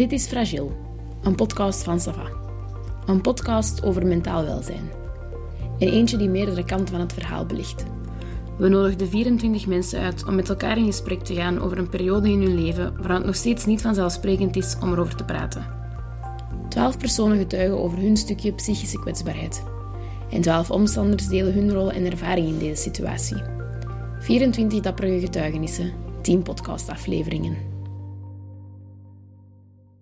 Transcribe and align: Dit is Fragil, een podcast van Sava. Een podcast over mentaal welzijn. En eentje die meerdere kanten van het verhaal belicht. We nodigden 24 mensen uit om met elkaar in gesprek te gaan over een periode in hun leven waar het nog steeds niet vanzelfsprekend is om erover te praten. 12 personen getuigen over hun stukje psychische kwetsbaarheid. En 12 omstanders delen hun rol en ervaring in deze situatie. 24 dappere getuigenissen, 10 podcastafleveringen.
Dit 0.00 0.12
is 0.12 0.26
Fragil, 0.26 0.72
een 1.22 1.34
podcast 1.34 1.82
van 1.82 2.00
Sava. 2.00 2.28
Een 3.06 3.20
podcast 3.20 3.82
over 3.82 4.06
mentaal 4.06 4.44
welzijn. 4.44 4.90
En 5.78 5.88
eentje 5.88 6.16
die 6.16 6.28
meerdere 6.28 6.64
kanten 6.64 6.88
van 6.88 7.00
het 7.00 7.12
verhaal 7.12 7.46
belicht. 7.46 7.84
We 8.58 8.68
nodigden 8.68 9.08
24 9.08 9.66
mensen 9.66 10.00
uit 10.00 10.26
om 10.26 10.34
met 10.34 10.48
elkaar 10.48 10.78
in 10.78 10.84
gesprek 10.84 11.20
te 11.20 11.34
gaan 11.34 11.60
over 11.60 11.78
een 11.78 11.88
periode 11.88 12.30
in 12.30 12.42
hun 12.42 12.64
leven 12.64 13.02
waar 13.02 13.16
het 13.16 13.24
nog 13.24 13.34
steeds 13.34 13.66
niet 13.66 13.82
vanzelfsprekend 13.82 14.56
is 14.56 14.76
om 14.82 14.92
erover 14.92 15.16
te 15.16 15.24
praten. 15.24 15.66
12 16.68 16.98
personen 16.98 17.38
getuigen 17.38 17.78
over 17.78 17.98
hun 17.98 18.16
stukje 18.16 18.52
psychische 18.52 18.98
kwetsbaarheid. 18.98 19.62
En 20.30 20.40
12 20.40 20.70
omstanders 20.70 21.26
delen 21.26 21.54
hun 21.54 21.72
rol 21.72 21.90
en 21.90 22.10
ervaring 22.10 22.48
in 22.48 22.58
deze 22.58 22.82
situatie. 22.82 23.42
24 24.20 24.80
dappere 24.80 25.20
getuigenissen, 25.20 25.92
10 26.22 26.42
podcastafleveringen. 26.42 27.69